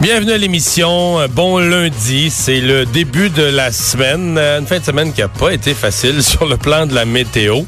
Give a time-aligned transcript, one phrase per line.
[0.00, 1.18] Bienvenue à l'émission.
[1.30, 4.38] Bon lundi, c'est le début de la semaine.
[4.38, 7.62] Une fin de semaine qui n'a pas été facile sur le plan de la météo.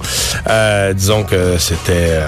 [0.48, 2.20] Euh, disons que c'était...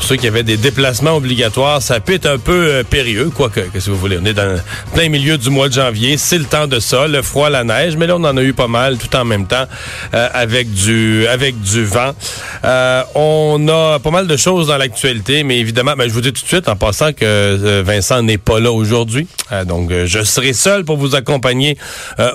[0.00, 3.60] pour ceux qui avaient des déplacements obligatoires, ça peut être un peu euh, périlleux, quoique,
[3.60, 4.16] qu'est-ce que vous voulez?
[4.18, 4.58] On est dans
[4.94, 7.98] plein milieu du mois de janvier, c'est le temps de ça, le froid, la neige,
[7.98, 9.66] mais là, on en a eu pas mal tout en même temps
[10.14, 12.12] euh, avec du avec du vent.
[12.64, 16.32] Euh, on a pas mal de choses dans l'actualité, mais évidemment, ben, je vous dis
[16.32, 19.28] tout de suite en passant que euh, Vincent n'est pas là aujourd'hui.
[19.52, 21.76] Euh, donc, je serai seul pour vous accompagner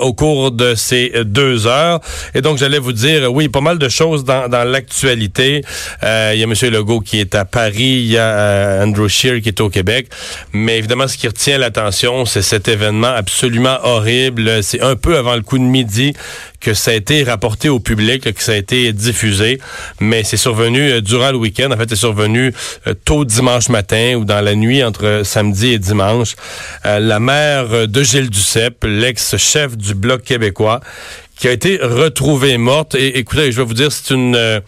[0.01, 1.99] au cours de ces deux heures.
[2.35, 5.63] Et donc, j'allais vous dire, oui, pas mal de choses dans, dans l'actualité.
[6.03, 6.53] Il y a M.
[6.71, 10.09] Legault qui est à Paris, il y a euh, Andrew Scheer qui est au Québec.
[10.51, 14.61] Mais évidemment, ce qui retient l'attention, c'est cet événement absolument horrible.
[14.61, 16.11] C'est un peu avant le coup de midi
[16.59, 19.61] que ça a été rapporté au public, que ça a été diffusé.
[20.01, 21.71] Mais c'est survenu euh, durant le week-end.
[21.71, 22.53] En fait, c'est survenu
[22.87, 26.35] euh, tôt dimanche matin ou dans la nuit entre samedi et dimanche.
[26.83, 30.81] La mère de Gilles Duceppe, l'ex-chef du Bloc québécois,
[31.37, 32.95] qui a été retrouvée morte.
[32.95, 34.61] Et écoutez, je vais vous dire, c'est une...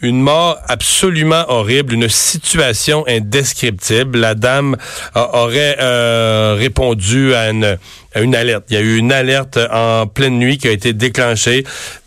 [0.00, 4.18] une mort absolument horrible, une situation indescriptible.
[4.18, 4.76] La dame
[5.14, 7.78] aurait euh, répondu à une,
[8.20, 8.64] une alerte.
[8.70, 11.64] Il y a eu une alerte en pleine nuit qui a été déclenchée.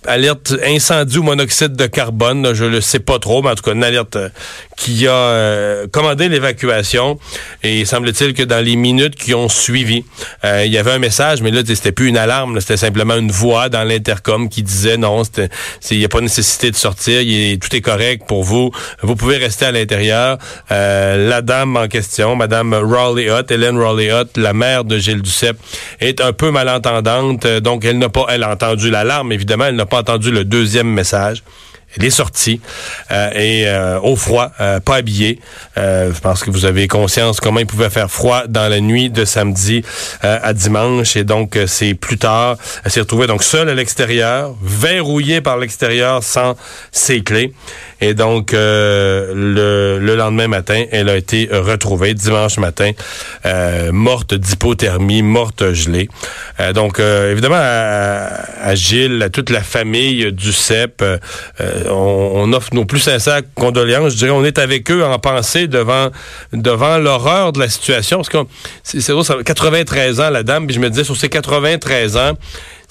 [0.07, 3.73] Alerte incendie ou monoxyde de carbone, je le sais pas trop, mais en tout cas
[3.73, 4.29] une alerte euh,
[4.75, 7.19] qui a euh, commandé l'évacuation.
[7.61, 10.03] Et semble-t-il que dans les minutes qui ont suivi,
[10.43, 13.29] euh, il y avait un message, mais là c'était plus une alarme, c'était simplement une
[13.29, 15.21] voix dans l'intercom qui disait non,
[15.91, 17.21] il n'y a pas nécessité de sortir,
[17.59, 18.71] tout est correct pour vous,
[19.03, 20.39] vous pouvez rester à l'intérieur.
[20.71, 25.57] La dame en question, Madame Raleigh Hutt, Hélène Raleigh Hutt, la mère de Gilles Duceppe,
[26.01, 29.75] est un peu malentendante, euh, donc elle n'a pas, elle a entendu l'alarme, évidemment, elle
[29.75, 31.43] n'a pas entendu le deuxième message.
[31.97, 32.61] Elle est sortie
[33.11, 34.49] euh, et euh, au froid,
[34.85, 35.39] pas habillée.
[35.75, 39.25] Je pense que vous avez conscience comment il pouvait faire froid dans la nuit de
[39.25, 39.83] samedi
[40.21, 42.55] à dimanche et donc c'est plus tard.
[42.85, 46.55] Elle s'est retrouvée donc seule à l'extérieur, verrouillée par l'extérieur sans
[46.93, 47.53] ses clés
[48.01, 52.91] et donc euh, le, le lendemain matin, elle a été retrouvée dimanche matin
[53.45, 56.09] euh, morte d'hypothermie, morte gelée.
[56.59, 61.17] Euh, donc euh, évidemment à, à Gilles, à toute la famille du CEP, euh,
[61.89, 64.13] on, on offre nos plus sincères condoléances.
[64.13, 66.09] Je dirais, on est avec eux en pensée devant
[66.53, 68.17] devant l'horreur de la situation.
[68.17, 68.37] Parce que
[68.83, 71.29] c'est c'est drôle, ça a 93 ans, la dame, puis je me disais, sur ces
[71.29, 72.31] 93 ans,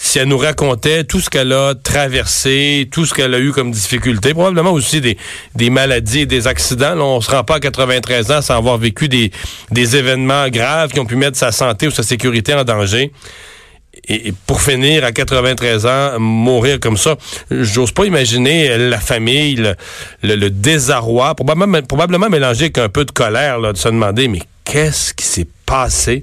[0.02, 3.70] si elle nous racontait tout ce qu'elle a traversé, tout ce qu'elle a eu comme
[3.70, 5.18] difficulté, probablement aussi des,
[5.54, 6.94] des maladies et des accidents.
[6.94, 9.30] Là, on se rend pas à 93 ans sans avoir vécu des,
[9.70, 13.12] des événements graves qui ont pu mettre sa santé ou sa sécurité en danger.
[14.08, 17.16] Et, pour finir, à 93 ans, mourir comme ça,
[17.50, 19.74] j'ose pas imaginer la famille, le,
[20.22, 24.28] le- le désarroi, probablement, probablement mélangé avec un peu de colère, là, de se demander,
[24.28, 26.22] mais qu'est-ce qui s'est passé?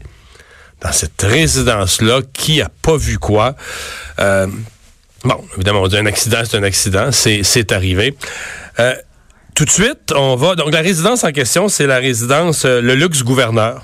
[0.82, 2.22] Dans cette résidence-là?
[2.34, 3.56] Qui a pas vu quoi?
[4.20, 4.48] Euh,
[5.24, 8.16] bon, évidemment, on dit un accident, c'est un accident, c'est arrivé.
[8.80, 8.96] Euh,
[9.56, 10.56] tout de suite, on va.
[10.56, 13.84] Donc, la résidence en question, c'est la résidence euh, Le Luxe Gouverneur.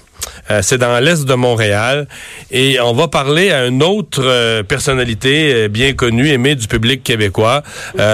[0.51, 2.07] Euh, c'est dans l'est de Montréal.
[2.51, 7.03] Et on va parler à une autre euh, personnalité euh, bien connue, aimée du public
[7.03, 7.63] québécois,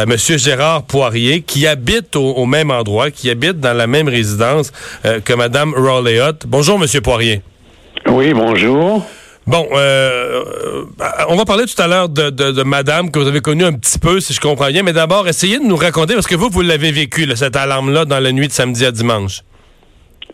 [0.07, 4.71] Monsieur Gérard Poirier, qui habite au, au même endroit, qui habite dans la même résidence
[5.03, 6.45] que Madame Raleigh Hutt.
[6.47, 7.41] Bonjour, Monsieur Poirier.
[8.11, 9.05] Oui, bonjour.
[9.45, 10.83] Bon, euh, euh,
[11.29, 13.73] on va parler tout à l'heure de, de, de Madame que vous avez connue un
[13.73, 14.81] petit peu, si je comprends bien.
[14.83, 18.05] Mais d'abord, essayez de nous raconter, parce que vous, vous l'avez vécu, là, cette alarme-là,
[18.05, 19.41] dans la nuit de samedi à dimanche.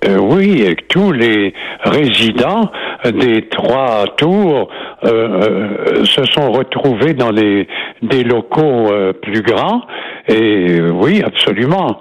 [0.05, 1.53] Euh, oui, et tous les
[1.83, 2.71] résidents
[3.05, 4.69] des trois tours
[5.03, 7.67] euh, euh, se sont retrouvés dans des,
[8.01, 9.81] des locaux euh, plus grands.
[10.27, 11.99] Et oui, absolument.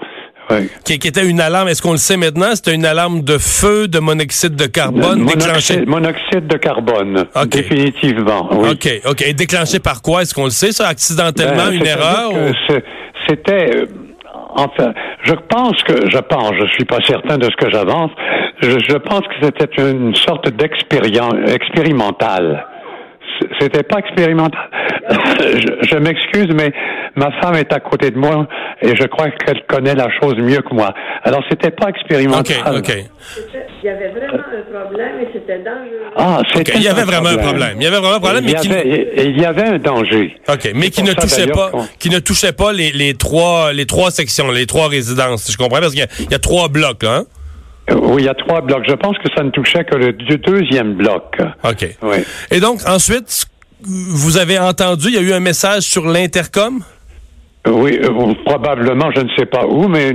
[0.85, 2.55] Qui, qui était une alarme, est-ce qu'on le sait maintenant?
[2.55, 5.81] C'était une alarme de feu, de monoxyde de carbone déclenchée.
[5.85, 8.49] Monoxyde, monoxyde de carbone, définitivement.
[8.52, 8.70] Oui.
[8.73, 9.23] OK, OK.
[9.23, 10.23] Et déclenchée par quoi?
[10.23, 12.32] Est-ce qu'on le sait, ça, accidentellement, Ben, une erreur?
[12.32, 12.52] ou-
[13.29, 13.76] C'était.
[13.76, 13.87] euh,
[14.56, 14.93] Enfin,
[15.25, 18.12] je pense que, je pense, je suis pas certain de ce que j'avance,
[18.62, 22.64] je, je pense que c'était une sorte d'expérience expérimentale.
[23.61, 24.70] C'était pas expérimental.
[25.11, 26.73] je je m'excuse, mais
[27.17, 28.46] ma femme est à côté de moi
[28.82, 30.93] et je crois qu'elle connaît la chose mieux que moi.
[31.23, 32.76] Alors, c'était pas OK, expérimental.
[32.76, 32.93] OK.
[33.82, 36.12] Il y avait vraiment un problème et c'était dangereux.
[36.17, 37.76] Ah, OK, c'était il y avait vraiment un problème.
[37.76, 40.35] Il y avait vraiment un problème, il, mais y avait, il y avait un danger.
[40.49, 44.11] OK, mais qui ne touchait pas, qui ne touchait pas les, les trois, les trois
[44.11, 45.50] sections, les trois résidences.
[45.50, 47.25] Je comprends parce qu'il y a, il y a trois blocs, là, hein?
[47.92, 48.84] Oui, il y a trois blocs.
[48.88, 51.36] Je pense que ça ne touchait que le deux- deuxième bloc.
[51.64, 51.86] OK.
[52.02, 52.16] Oui.
[52.50, 53.46] Et donc, ensuite,
[53.82, 56.81] vous avez entendu, il y a eu un message sur l'intercom?
[57.66, 60.14] Oui, euh, probablement, je ne sais pas où, mais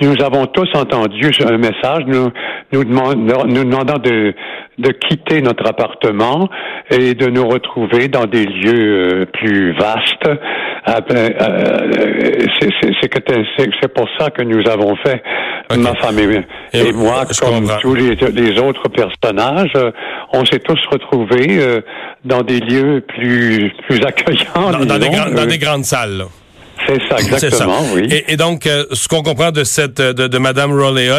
[0.00, 2.30] nous avons tous entendu un message nous,
[2.72, 4.34] nous, demandant, nous demandant de,
[4.78, 6.48] de quitter notre appartement
[6.90, 10.30] et de nous retrouver dans des lieux euh, plus vastes.
[10.86, 12.70] Ah, ben, euh, c'est-
[13.88, 15.22] pour ça que nous avons fait,
[15.76, 17.78] ma femme et, Et et moi, comme comprends.
[17.80, 19.90] tous les, les autres personnages, euh,
[20.32, 21.80] on s'est tous retrouvés euh,
[22.24, 24.70] dans des lieux plus, plus accueillants.
[24.72, 26.24] Dans, dans des, grandes- dans Euh, des grandes salles, là.
[26.98, 28.08] C'est ça, exactement, oui.
[28.10, 30.72] Et, et donc, euh, ce qu'on comprend de cette de, de Madame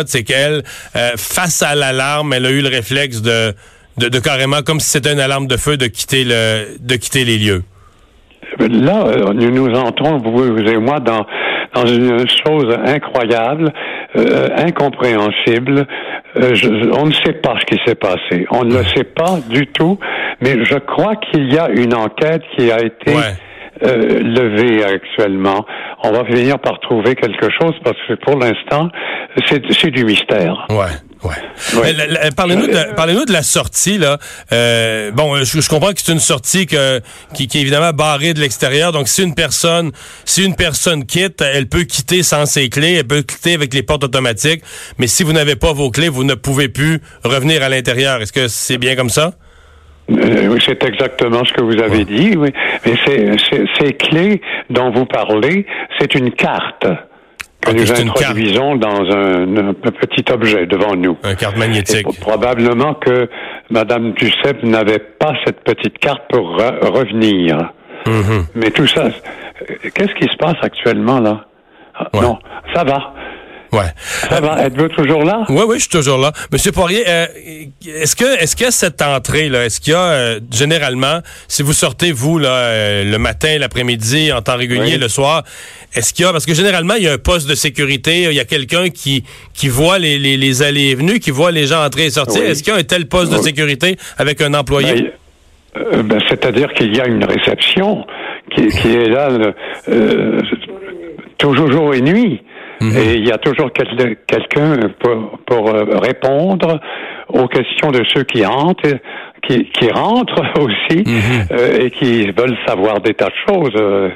[0.07, 0.63] c'est qu'elle,
[0.95, 3.53] euh, face à l'alarme, elle a eu le réflexe de,
[3.97, 7.23] de, de carrément, comme si c'était une alarme de feu, de quitter le de quitter
[7.25, 7.63] les lieux.
[8.59, 11.25] Là, euh, nous nous entrons, vous, vous et moi, dans,
[11.73, 13.71] dans une chose incroyable,
[14.17, 15.87] euh, incompréhensible.
[16.37, 18.45] Euh, je- on ne sait pas ce qui s'est passé.
[18.51, 19.97] On ne le sait pas du tout,
[20.41, 23.35] mais je crois qu'il y a une enquête qui a été Ouais.
[23.83, 25.65] Euh, levée actuellement.
[26.03, 28.89] On va finir par trouver quelque chose parce que pour l'instant,
[29.47, 30.65] c'est c'est du mystère.
[30.69, 32.31] Ouais, ouais.
[32.35, 34.17] Parlez-nous de, parlez-nous de la sortie là.
[34.51, 36.99] Euh, bon, je, je comprends que c'est une sortie que,
[37.33, 38.91] qui, qui est évidemment barrée de l'extérieur.
[38.91, 39.91] Donc, si une personne,
[40.25, 43.83] si une personne quitte, elle peut quitter sans ses clés, elle peut quitter avec les
[43.83, 44.63] portes automatiques.
[44.97, 48.21] Mais si vous n'avez pas vos clés, vous ne pouvez plus revenir à l'intérieur.
[48.21, 49.33] Est-ce que c'est bien comme ça?
[50.17, 52.49] Euh, oui, c'est exactement ce que vous avez dit, oui.
[52.85, 52.93] Mais
[53.79, 55.65] ces clés dont vous parlez,
[55.99, 56.87] c'est une carte
[57.61, 61.17] que Ok, nous une introduisons dans un, un petit objet devant nous.
[61.23, 62.03] Un carte magnétique.
[62.03, 63.29] pro- probablement que
[63.69, 67.71] Madame Duceppe n'avait pas cette petite carte pour re- revenir.
[68.07, 68.45] Mhm.
[68.55, 71.45] Mais tout ça, euh, qu'est-ce qui se passe actuellement là?
[71.93, 72.21] Ah, Ouais.
[72.21, 72.39] Non,
[72.73, 73.13] ça va,
[73.73, 73.85] Ouais.
[74.29, 74.65] ça va.
[74.65, 75.45] Êtes-vous toujours là?
[75.47, 76.33] Oui, oui, je suis toujours là.
[76.51, 77.25] Monsieur Poirier, euh,
[77.85, 81.71] est-ce que est-ce que cette entrée là, est-ce qu'il y a euh, généralement, si vous
[81.71, 84.97] sortez vous là euh, le matin, l'après-midi, en temps régulier, Oui.
[84.97, 85.43] le soir,
[85.95, 88.33] est-ce qu'il y a parce que généralement il y a un poste de sécurité, il
[88.33, 89.23] y a quelqu'un qui
[89.53, 92.41] qui voit les, les, les allées et venues, qui voit les gens entrer et sortir.
[92.41, 92.47] Oui.
[92.49, 94.93] Est-ce qu'il y a un tel poste de sécurité avec un employé?
[94.93, 98.05] Ben, euh, ben, C'est-à-dire qu'il y a une réception
[98.53, 99.53] qui, qui est là le-
[99.87, 100.41] euh,
[101.37, 102.41] toujours jour et nuit.
[102.81, 102.97] Mhm.
[102.97, 106.79] Et il y a toujours quel- quelqu'un pour, pour, euh, répondre
[107.29, 108.97] aux questions de ceux qui entrent,
[109.47, 111.47] qui, qui rentrent aussi, Mhm.
[111.51, 113.73] euh, et qui veulent savoir des tas de choses.
[113.79, 114.09] Euh,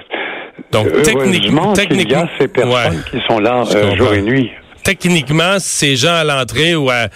[0.71, 3.01] Donc technique- Heureusement qu'il y techniquement, a ces personnes ouais.
[3.11, 4.49] qui sont là euh, jour et nuit.
[4.83, 7.07] Techniquement, ces gens à l'entrée ou à-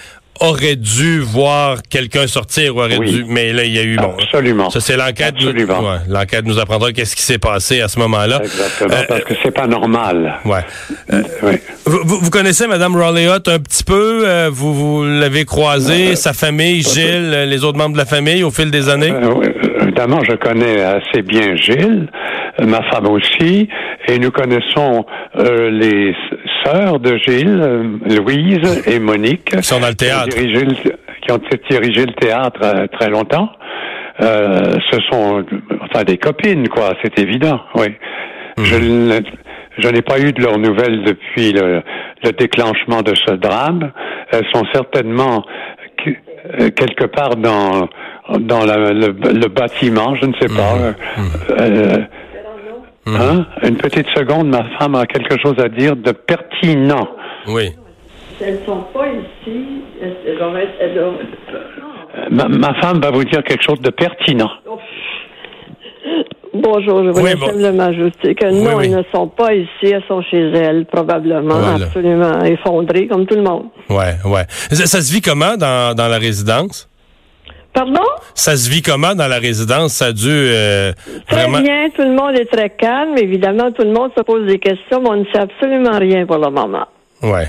[0.41, 3.11] auraient dû voir quelqu'un sortir ou auraient Oui.
[3.11, 4.13] dû, mais là il y a eu bon.
[4.21, 4.69] Absolument.
[4.69, 5.35] Ça, c'est l'enquête.
[5.35, 5.79] Absolument.
[5.81, 8.39] ouais, l'enquête nous apprendra qu'est-ce qui s'est passé à ce moment-là.
[8.41, 10.35] Exactement, Euh, parce que c'est pas normal.
[10.45, 10.61] Ouais.
[11.43, 11.53] Oui.
[11.85, 14.23] Vous, connaissez Mme Rowley-Hutt un petit peu?
[14.27, 18.43] euh, vous vous l'avez croisée, sa famille, Gilles, euh, les autres membres de la famille
[18.43, 19.11] au fil des années?
[19.11, 19.47] Euh, oui,
[19.81, 22.07] évidemment, je connais assez bien Gilles,
[22.61, 23.67] euh, ma femme aussi,
[24.07, 25.05] et nous connaissons
[25.37, 26.13] euh, les
[26.65, 27.83] sœurs de Gilles, euh,
[28.17, 30.73] Louise et Monique, Qui sont dans le qui ont dirigé le,
[31.21, 31.39] qui ont
[31.69, 33.49] dirigé le théâtre euh, très longtemps.
[34.21, 35.45] Euh, ce sont
[35.81, 37.87] enfin des copines, quoi, c'est évident, oui.
[38.57, 38.65] Mhm.
[39.77, 41.81] Je, n'ai pas eu de leurs nouvelles depuis le,
[42.23, 43.91] le déclenchement de ce drame.
[44.31, 45.45] Elles sont certainement
[46.03, 47.87] que- quelque part dans
[48.39, 50.75] dans la- le, le bâtiment, je ne sais pas.
[51.17, 51.25] Mhm.
[51.61, 51.97] Euh,
[53.07, 53.45] hein?
[53.63, 57.07] Une petite seconde, ma femme a quelque chose à dire de pertinent.
[57.47, 57.71] Oui.
[58.41, 59.81] Elles ne sont pas ici.
[60.01, 61.13] Elles, ont-
[62.15, 64.49] Euh, Ma, ma femme va vous dire quelque chose de pertinent.
[66.53, 67.45] Bonjour, je voulais Oui, bon.
[67.47, 68.85] simplement ajouter que Oui, non, oui.
[68.85, 71.85] elles ne sont pas ici, elles sont chez elles, probablement, Voilà.
[71.85, 73.65] absolument effondrées, comme tout le monde.
[73.89, 74.45] Ouais, ouais.
[74.49, 76.88] Ça, ça se vit comment dans, dans la résidence?
[77.73, 78.01] Pardon?
[78.33, 79.93] Ça se vit comment dans la résidence?
[79.93, 80.91] Ça a dû euh,
[81.27, 81.59] Très vraiment.
[81.61, 83.17] bien, tout le monde est très calme.
[83.17, 86.37] Évidemment, tout le monde se pose des questions, mais on ne sait absolument rien pour
[86.37, 86.87] le moment.
[87.21, 87.47] Ouais.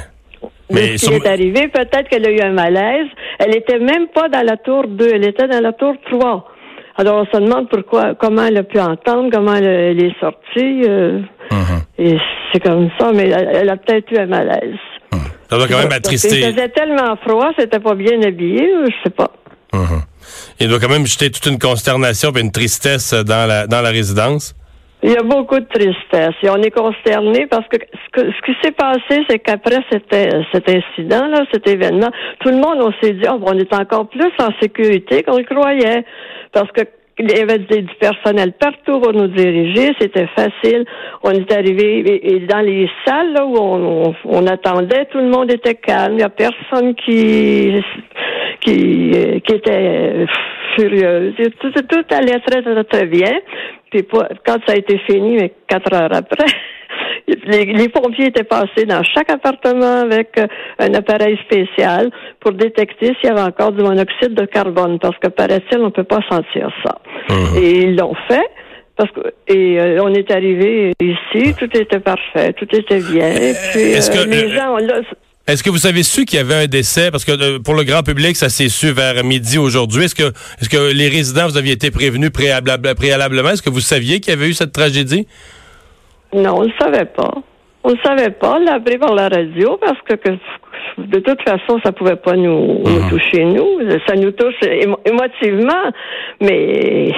[0.70, 3.06] Mais ce qui est arrivé, peut-être qu'elle a eu un malaise.
[3.40, 6.46] Elle était même pas dans la tour 2, elle était dans la tour 3.
[6.96, 10.82] Alors, on se demande pourquoi, comment elle a pu entendre, comment elle, elle est sortie.
[10.88, 11.80] euh, Mhm.
[11.98, 12.16] Et
[12.52, 14.76] c'est comme ça, mais elle, elle a peut-être eu un malaise.
[15.50, 16.28] Ça doit quand même attrister.
[16.28, 19.32] qu'il faisait tellement froid, c'était pas bien habillé, je sais pas.
[19.72, 20.02] Mhm.
[20.60, 23.90] Il doit quand même jeter toute une consternation et une tristesse dans la, dans la
[23.90, 24.54] résidence.
[25.02, 28.42] Il y a beaucoup de tristesse et on est consterné parce que ce, que, ce
[28.44, 30.14] qui s'est passé, c'est qu'après cet,
[30.52, 32.10] cet incident-là, cet événement,
[32.40, 35.44] tout le monde, on s'est dit, oh, on est encore plus en sécurité qu'on le
[35.44, 36.04] croyait.
[36.52, 36.82] Parce que
[37.20, 40.84] il y avait du personnel partout pour nous diriger, c'était facile.
[41.22, 45.50] On est arrivé et, dans les salles là, où on, on, attendait, tout le monde
[45.52, 46.14] était calme.
[46.14, 47.82] Il n'y a personne qui
[48.60, 50.26] qui, qui était
[50.76, 51.34] furieuse.
[51.60, 53.32] Tout, tout allait très, très, très bien.
[53.90, 54.06] Puis
[54.46, 56.46] quand ça a été fini, mais quatre heures après,
[57.46, 60.46] les, pompiers étaient passés dans chaque appartement avec euh,
[60.78, 62.10] un appareil spécial
[62.40, 65.90] pour détecter s'il y avait encore du monoxyde de carbone, parce que paraît-il, on ne
[65.90, 66.98] peut pas sentir ça.
[67.28, 67.56] Mmh.
[67.62, 68.46] Et ils l'ont fait.
[68.96, 73.30] Parce que, et euh, on est arrivé ici, tout était parfait, tout était bien.
[73.30, 74.76] Euh, puis, les gens,
[75.46, 77.10] est-ce que vous avez su qu'il y avait un décès?
[77.10, 80.04] Parce que pour le grand public, ça s'est su vers midi aujourd'hui.
[80.04, 83.50] Est-ce que, est-ce que les résidents, vous aviez été prévenus préalablement?
[83.50, 85.26] Est-ce que vous saviez qu'il y avait eu cette tragédie?
[86.32, 87.32] Non, on ne le savait pas.
[87.82, 88.56] On ne savait pas.
[88.56, 90.14] On l'a appris par la radio parce que,
[90.98, 93.08] de toute façon, ça pouvait pas nous, mhm.
[93.08, 93.80] toucher nous.
[94.06, 95.90] Ça nous touche émotivement,
[96.42, 97.10] mais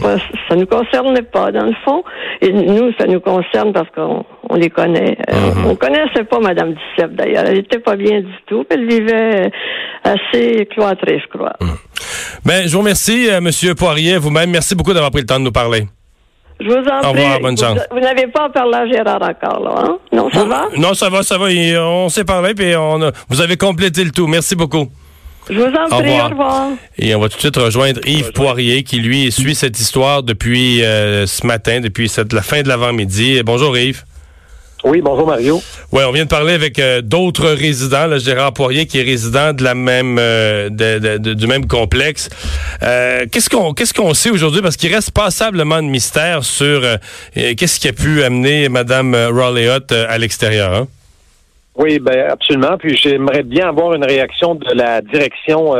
[0.00, 0.16] pas,
[0.48, 2.02] ça nous concernait pas dans le fond.
[2.40, 5.18] Et nous, ça nous concerne parce qu'on on les connaît.
[5.30, 5.66] Euh, mhm.
[5.66, 7.44] On connaissait pas Madame Duceppe d'ailleurs.
[7.46, 8.64] Elle était pas bien du tout.
[8.70, 9.50] Elle vivait
[10.02, 11.52] assez cloîtrée, je crois.
[11.60, 11.76] Mhm.
[12.46, 14.50] Ben, je vous remercie, euh, Monsieur Poirier, vous-même.
[14.50, 15.82] Merci beaucoup d'avoir pris le temps de nous parler.
[16.60, 17.78] Je vous en Au revoir, bonne chance.
[17.90, 19.98] Vous, n'avez pas parlé à Gérard encore, là, hein?
[20.12, 20.68] Non, ça va?
[20.76, 21.46] Non, ça va, ça va.
[21.80, 24.26] On s'est parlé, puis on a, vous avez complété le tout.
[24.26, 24.90] Merci beaucoup.
[25.48, 26.68] Je vous en prie, au revoir.
[26.98, 30.84] Et on va tout de suite rejoindre Yves Poirier, qui, lui, suit cette histoire depuis
[30.84, 33.42] euh, ce matin, depuis cette, la fin de l'avant-midi.
[33.42, 34.04] Bonjour, Yves.
[34.82, 35.60] Oui, bonjour Mario.
[35.92, 39.52] Oui, on vient de parler avec euh, d'autres résidents, le Gérard Poirier qui est résident
[39.52, 42.30] de la même euh, du même complexe.
[42.82, 44.62] Euh, qu'est-ce qu'on qu'est-ce qu'on sait aujourd'hui?
[44.62, 46.82] Parce qu'il reste passablement de mystère sur
[47.34, 50.74] qu'est-ce qui a pu amener Madame Raleigh à l'extérieur.
[50.74, 50.88] Hein?
[51.76, 52.76] Oui, ben absolument.
[52.78, 55.74] Puis j'aimerais bien avoir une réaction de la direction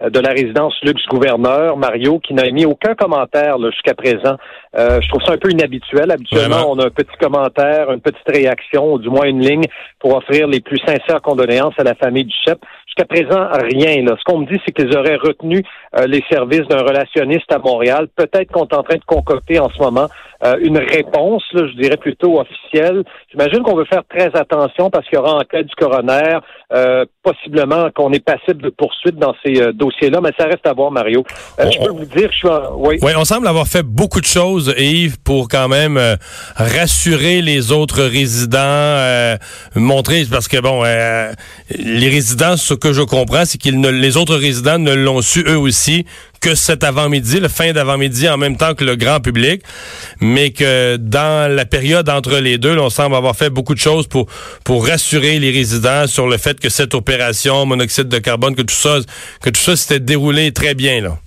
[0.00, 4.36] de la résidence luxe gouverneur Mario qui n'a émis aucun commentaire jusqu'à présent.
[4.76, 6.10] Euh, je trouve ça un peu inhabituel.
[6.10, 9.64] Habituellement, on a un petit commentaire, une petite réaction, ou du moins une ligne
[9.98, 12.58] pour offrir les plus sincères condoléances à la famille du chef.
[12.88, 14.02] Jusqu'à présent, rien.
[14.02, 14.16] Là.
[14.18, 15.62] Ce qu'on me dit, c'est qu'ils auraient retenu
[15.98, 18.08] euh, les services d'un relationniste à Montréal.
[18.16, 20.08] Peut-être qu'on est en train de concocter en ce moment
[20.44, 23.04] euh, une réponse, là, je dirais plutôt officielle.
[23.30, 26.38] J'imagine qu'on veut faire très attention parce qu'il y aura en cas du coroner,
[26.72, 30.90] euh, possiblement qu'on est passible de poursuite dans ces dossiers-là, mais ça reste à voir,
[30.90, 31.24] Mario.
[31.58, 32.74] je peux vous dire, je suis en...
[32.76, 32.98] Oui.
[33.02, 36.00] oui, on semble avoir fait beaucoup de choses, Yves, pour quand même
[36.56, 39.36] rassurer les autres résidents,
[39.74, 44.78] montrer, parce que bon, les résidents, ce que je comprends, c'est qu'ils les autres résidents
[44.78, 46.06] ne l'ont su eux aussi
[46.40, 49.62] que cet avant-midi, le fin d'avant-midi en même temps que le grand public,
[50.20, 54.06] mais que dans la période entre les deux, on semble avoir fait beaucoup de choses
[54.06, 58.74] pour rassurer les résidents sur le fait que cette opération monoxyde de carbone, que tout
[58.74, 58.98] ça,
[59.42, 61.18] que tout ça s'était déroulé très bien là.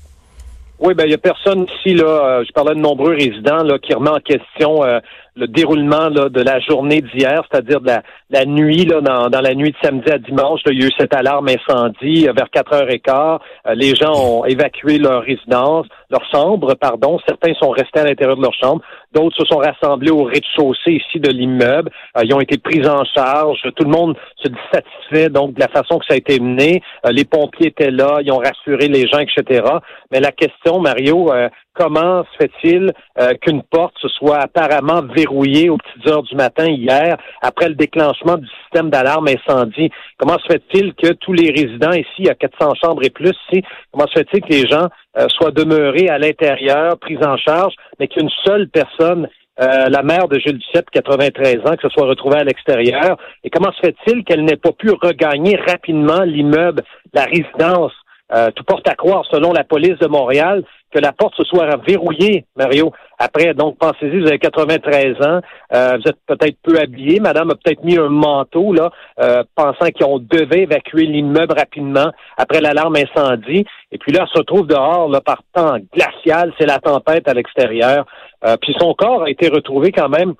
[0.81, 1.95] Oui, ben il y a personne ici.
[2.01, 4.99] Euh, je parlais de nombreux résidents qui remet en question euh,
[5.35, 7.91] le déroulement de la journée d'hier, c'est-à-dire de
[8.29, 11.15] la, nuit, dans, la nuit de samedi à dimanche, là, il y a eu cette
[11.15, 13.41] alarme incendie euh, vers 4 heures et quart.
[13.65, 17.19] Euh, les gens ont évacué leur résidence, leur chambre, pardon.
[17.27, 18.81] Certains sont restés à l'intérieur de leur chambre.
[19.13, 21.91] D'autres se sont rassemblés au rez-de-chaussée ici de l'immeuble.
[22.17, 23.61] Euh, ils ont été pris en charge.
[23.75, 26.81] Tout le monde se satisfait donc de la façon que ça a été mené.
[27.09, 29.63] les pompiers étaient là, ils ont rassuré les gens, etc.
[30.11, 31.31] Mais la question, Mario,
[31.73, 32.91] comment se fait-il
[33.41, 38.37] qu'une porte se soit apparemment verrouillée aux petites heures du matin hier, après le déclenchement
[38.37, 39.89] du système d'alarme incendie?
[40.17, 44.07] Comment se fait-il que tous les résidents ici, à 400 chambres et plus, ici, comment
[44.07, 44.87] se fait-il que les gens
[45.17, 49.27] euh, soient demeurés à l'intérieur, pris en charge, mais qu'une seule personne
[49.59, 53.17] euh, la mère de Gilles Duceppe, 93 ans, que se soit retrouvée à l'extérieur.
[53.43, 56.81] Et comment se fait-il qu'elle n'ait pas pu regagner rapidement l'immeuble,
[57.13, 57.91] la résidence?
[58.33, 61.67] Euh, tout porte à croire, selon la police de Montréal, que la porte se soit
[61.87, 62.91] verrouillée, Mario.
[63.17, 65.39] Après, donc, pensez-y, vous avez 93 ans,
[65.73, 67.19] euh, vous êtes peut-être peu habillé.
[67.19, 72.61] Madame a peut-être mis un manteau, là, euh, pensant qu'on devait évacuer l'immeuble rapidement après
[72.61, 73.65] l'alarme incendie.
[73.91, 77.33] Et puis là, elle se retrouve dehors, là, par temps glacial, c'est la tempête à
[77.33, 78.05] l'extérieur.
[78.45, 80.33] Euh, puis son corps a été retrouvé quand même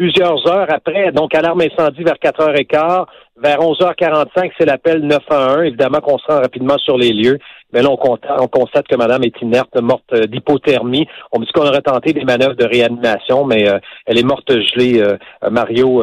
[0.00, 3.04] plusieurs heures après, donc alarme incendie vers 4h15,
[3.36, 5.66] vers 11h45, c'est l'appel 911.
[5.66, 7.38] Évidemment qu'on se rend rapidement sur les lieux,
[7.74, 11.06] mais là, on constate, que madame est inerte, morte euh, d'hypothermie.
[11.32, 14.50] On me dit qu'on aurait tenté des manœuvres de réanimation, mais euh, elle est morte
[14.50, 15.18] gelée, euh,
[15.50, 16.02] Mario,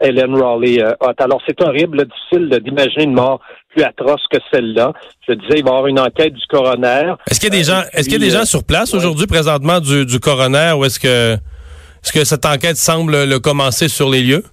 [0.00, 0.82] Helen Raleigh
[1.18, 3.38] Alors, c'est horrible, difficile d'imaginer une mort
[3.70, 4.92] plus atroce que celle-là.
[5.28, 7.14] Je disais, il va y avoir une enquête du coroner.
[7.30, 9.28] Est-ce qu'il y a des gens, est-ce qu'il y a des gens sur place aujourd'hui,
[9.28, 11.38] présentement, du, du coroner, ou est-ce que
[12.06, 14.44] Est-ce que cette enquête semble le commencer sur les lieux?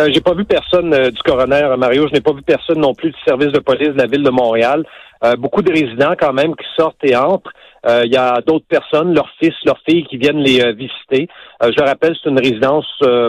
[0.00, 2.08] Euh, j'ai pas vu personne euh, du coroner, Mario.
[2.08, 4.30] Je n'ai pas vu personne non plus du service de police de la ville de
[4.30, 4.84] Montréal.
[5.22, 7.52] Euh, beaucoup de résidents quand même qui sortent et entrent.
[7.88, 11.28] Il y a d'autres personnes, leurs fils, leurs filles qui viennent les visiter.
[11.62, 12.84] je le rappelle, c'est une résidence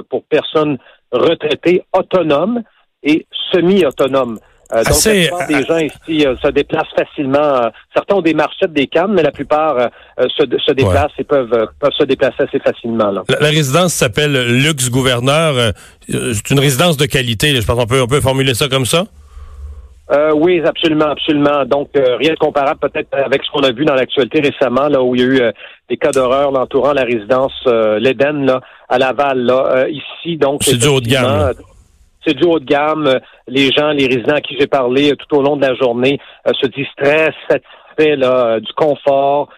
[0.09, 0.79] pour personnes
[1.11, 2.63] retraitées autonomes
[3.03, 4.39] et semi-autonomes.
[4.73, 7.39] Euh, donc, la plupart des gens ici euh, se déplacent facilement.
[7.39, 11.67] Euh, certains ont des marchettes, des cannes, mais la plupart se, se, déplacent et peuvent,
[11.79, 13.11] peuvent se déplacer assez facilement.
[13.11, 13.23] Là.
[13.39, 15.73] La, résidence s'appelle Luxe Gouverneur.
[16.07, 17.55] c'est une résidence de qualité.
[17.55, 19.05] Je pense qu'on peut, on peut formuler ça comme ça?
[20.35, 21.65] oui, absolument, absolument.
[21.65, 25.15] Donc, rien de comparable peut-être avec ce qu'on a vu dans l'actualité récemment, là où
[25.15, 25.53] il y a eu
[25.89, 27.51] des cas d'horreur entourant la résidence
[27.99, 29.39] l'Éden là à Laval.
[29.39, 31.53] Là, ici, donc c'est du haut de gamme
[32.27, 33.07] c'est du haut de gamme.
[33.07, 35.73] Euh, les gens, les résidents à qui j'ai parlé euh, tout au long de la
[35.75, 39.49] journée euh, se disent très satisfaits là, du confort,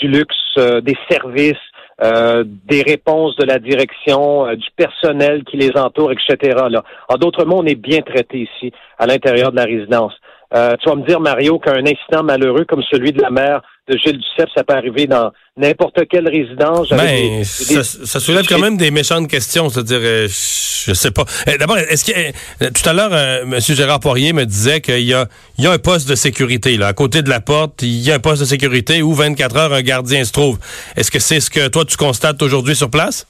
[0.00, 1.56] du luxe, des services,
[2.00, 6.56] des réponses de la direction, du personnel qui les entoure, etc.
[6.70, 6.84] Là.
[7.08, 10.12] En d'autres mots, on est bien traité ici, à l'intérieur de la résidence.
[10.52, 14.18] Tu vas me dire, Mario, qu'un incident malheureux comme celui de la mère de Gilles
[14.18, 16.90] Duceppe, ça peut arriver dans n'importe quelle résidence.
[16.90, 21.24] Ben, ça, soulève quand même des méchantes questions, c'est-à-dire, euh, je sais pas.
[21.46, 23.58] Eh, d'abord, est-ce que euh, tout à l'heure, euh, M.
[23.60, 25.26] Gérard Poirier me disait qu'il y a,
[25.56, 28.12] il y a un poste de sécurité là, à côté de la porte, il y
[28.12, 30.58] a un poste de sécurité où 24 heures un gardien se trouve.
[30.96, 33.26] Est-ce que c'est ce que toi tu constates aujourd'hui sur place?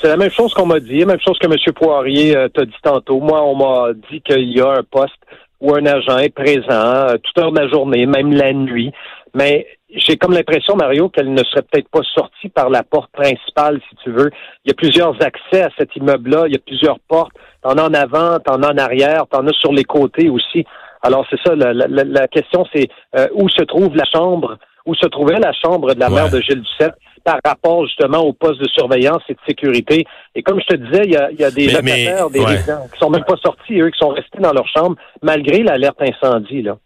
[0.00, 1.56] C'est la même chose qu'on m'a dit, la même chose que M.
[1.74, 3.18] Poirier t'a dit tantôt.
[3.18, 5.16] Moi, on m'a dit qu'il y a un poste
[5.60, 8.92] où un agent est présent toute heure de la journée, même la nuit.
[9.34, 13.80] Mais j'ai comme l'impression, Mario, qu'elle ne serait peut-être pas sortie par la porte principale,
[13.88, 14.30] si tu veux.
[14.64, 17.32] Il y a plusieurs accès à cet immeuble-là, il y a plusieurs portes.
[17.62, 20.64] T'en as en avant, t'en as en arrière, t'en as sur les côtés aussi.
[21.02, 25.38] Alors c'est ça, la, question c'est euh, où se trouve la chambre, où se trouvait
[25.38, 26.94] la chambre de la mère de Gilles Duceppe
[27.28, 30.06] par rapport justement au poste de surveillance et de sécurité.
[30.34, 32.88] Et comme je te disais, il y a, il y a des locataires, des résidents
[32.92, 36.62] qui sont même pas sortis, eux, qui sont restés dans leur chambre malgré l'alerte incendie.
[36.62, 36.78] Là.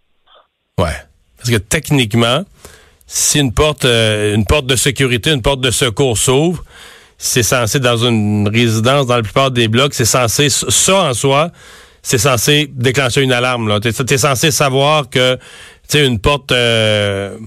[0.79, 0.97] Ouais.
[1.37, 2.43] Parce que techniquement,
[3.07, 6.65] si une porte, euh, une porte de sécurité, une porte de secours s'ouvre,
[7.19, 11.51] c'est censé, dans une résidence, dans la plupart des blocs, c'est censé, ça en soi,
[12.03, 13.79] c'est censé déclencher une alarme.
[13.81, 15.41] Tu es, censé savoir que, tu
[15.99, 16.51] sais, une porte...
[16.51, 17.39] Euh,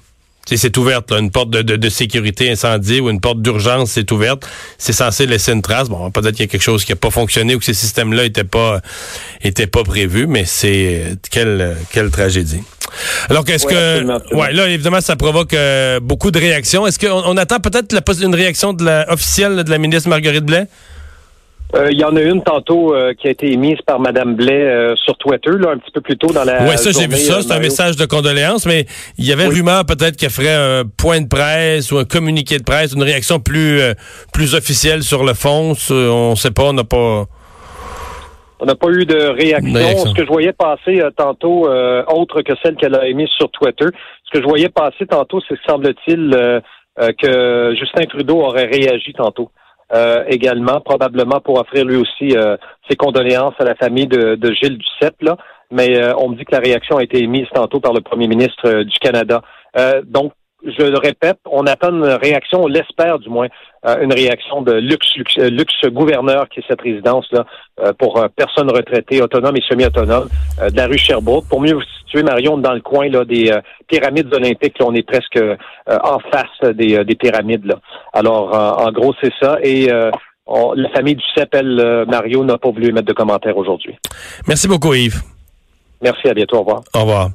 [0.45, 4.47] c'est ouverte, là, une porte de, de, sécurité incendie ou une porte d'urgence, c'est ouverte.
[4.77, 5.89] C'est censé laisser une trace.
[5.89, 8.23] Bon, peut-être qu'il y a quelque chose qui n'a pas fonctionné ou que ces systèmes-là
[8.23, 8.81] n'étaient pas
[9.41, 12.61] étaient pas prévus, mais c'est quelle quelle tragédie.
[13.29, 16.85] Alors qu'est-ce que ouais là évidemment ça provoque euh, beaucoup de réactions.
[16.85, 20.67] Est-ce qu'on on attend peut-être une réaction de la officielle de la ministre Marguerite Blais?
[21.75, 24.53] Euh, il y en a une tantôt euh, qui a été émise par Mme Blais
[24.53, 26.63] euh, sur Twitter, là, un petit peu plus tôt dans la.
[26.63, 27.41] Oui, ça, j'ai vu ça.
[27.41, 28.85] C'est un message de condoléances, mais
[29.17, 32.63] il y avait rumeur peut-être qu'elle ferait un point de presse ou un communiqué de
[32.63, 33.81] presse, une réaction plus,
[34.33, 35.73] plus officielle sur le fond.
[35.89, 37.25] On ne sait pas, on n'a pas.
[38.61, 40.05] On n'a pas eu de réaction.
[40.05, 41.67] Ce que je voyais passer tantôt,
[42.07, 43.87] autre que celle qu'elle a émise sur Twitter,
[44.23, 46.61] ce que je voyais passer tantôt, c'est semble-t-il
[46.97, 49.51] que Justin Trudeau aurait réagi tantôt.
[49.95, 52.57] Euh, également, probablement pour offrir lui aussi euh,
[52.89, 55.21] ses condoléances à la famille de, Gilles Duceppe.
[55.21, 55.37] Là.
[55.71, 58.27] Mais euh, on me dit que la réaction a été émise tantôt par le premier
[58.27, 59.41] ministre du Canada.
[60.05, 60.33] donc,
[60.65, 63.47] je le répète, on attend une réaction, on l'espère du moins,
[64.01, 67.45] une réaction de luxe, luxe, gouverneur qui est cette résidence-là
[67.99, 70.27] pour personnes retraitées, autonomes et semi-autonomes
[70.59, 71.47] de la rue Sherbrooke.
[71.47, 73.55] Pour mieux vous situer, Marion, dans le coin là, des
[73.87, 75.39] pyramides olympiques, là, on est presque
[75.87, 77.65] en face des, des pyramides.
[77.65, 77.75] Là.
[78.13, 79.57] Alors, en gros, c'est ça.
[79.61, 83.95] Et la famille du CEP, elle, Mario, n'a pas voulu mettre de commentaires aujourd'hui.
[84.47, 85.21] Merci beaucoup, Yves.
[86.01, 86.57] Merci, à bientôt.
[86.57, 86.81] Au revoir.
[86.93, 87.29] Au revoir.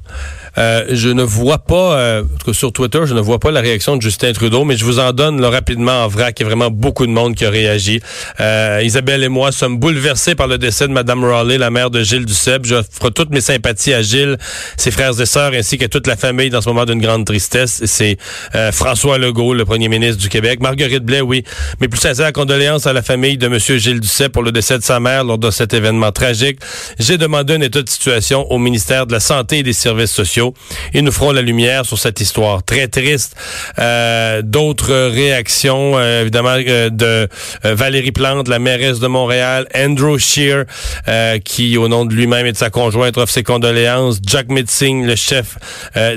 [0.57, 4.01] Euh, je ne vois pas, euh, sur Twitter, je ne vois pas la réaction de
[4.01, 6.39] Justin Trudeau, mais je vous en donne là, rapidement en vrac.
[6.39, 8.01] Il y a vraiment beaucoup de monde qui a réagi.
[8.39, 12.03] Euh, Isabelle et moi sommes bouleversés par le décès de Mme Raleigh, la mère de
[12.03, 12.65] Gilles Duceppe.
[12.65, 14.37] J'offre toutes mes sympathies à Gilles,
[14.77, 17.81] ses frères et sœurs, ainsi qu'à toute la famille dans ce moment d'une grande tristesse.
[17.85, 18.17] C'est
[18.55, 20.59] euh, François Legault, le premier ministre du Québec.
[20.61, 21.43] Marguerite Blais, oui.
[21.79, 23.57] Mais plus sincère condoléances à la famille de M.
[23.59, 26.59] Gilles Duceppe pour le décès de sa mère lors de cet événement tragique.
[26.99, 30.40] J'ai demandé un état de situation au ministère de la Santé et des Services sociaux
[30.93, 33.35] et nous ferons la lumière sur cette histoire très triste.
[33.79, 37.27] Euh, d'autres réactions, euh, évidemment, euh, de
[37.63, 40.65] Valérie Plante, la mairesse de Montréal, Andrew Shear,
[41.43, 45.15] qui, au nom de lui-même et de sa conjointe, offre ses condoléances, Jack Mitzing, le
[45.15, 45.57] chef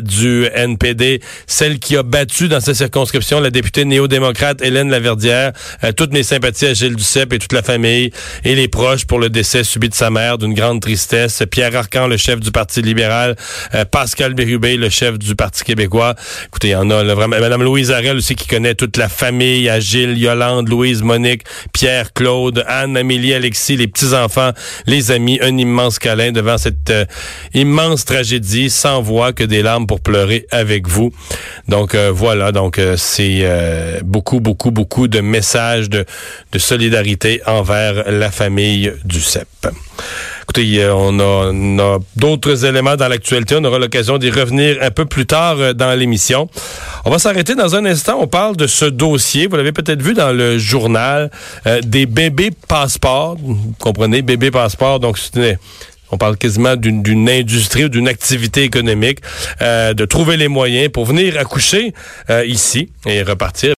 [0.01, 5.53] du NPD, celle qui a battu dans sa circonscription la députée néo-démocrate Hélène Laverdière.
[5.97, 8.11] toutes mes sympathies à Gilles Duceppe et toute la famille
[8.45, 11.43] et les proches pour le décès subi de sa mère d'une grande tristesse.
[11.51, 13.37] Pierre Arcan, le chef du Parti libéral,
[13.75, 13.85] euh,
[14.15, 16.15] Pascal Bérubé, le chef du Parti québécois.
[16.47, 17.37] Écoutez, il y en a vraiment.
[17.41, 22.65] Madame Louise Arel aussi qui connaît toute la famille, Agile, Yolande, Louise, Monique, Pierre, Claude,
[22.69, 24.53] Anne, Amélie, Alexis, les petits-enfants,
[24.87, 27.07] les amis, un immense câlin devant cette euh,
[27.55, 31.13] immense tragédie, sans voix que des larmes pour pleurer avec vous.
[31.67, 33.45] Donc euh, voilà, donc c'est
[34.05, 36.05] beaucoup, beaucoup, beaucoup de messages de,
[36.53, 39.49] de solidarité envers la famille du CEP.
[40.45, 43.57] Écoutez, on a, d'autres éléments dans l'actualité.
[43.59, 46.51] On aura l'occasion d'y revenir un peu plus tard euh, dans l'émission.
[47.07, 48.19] On va s'arrêter dans un instant.
[48.21, 49.47] On parle de ce dossier.
[49.47, 51.31] Vous l'avez peut-être vu dans le journal
[51.67, 53.37] euh, des bébés passeports.
[53.41, 55.01] Vous comprenez, bébés passeports.
[55.01, 55.19] Donc,
[56.11, 59.21] on parle quasiment d'une industrie ou d'une activité économique,
[59.63, 61.95] euh, de trouver les moyens pour venir accoucher
[62.45, 63.73] ici et repartir.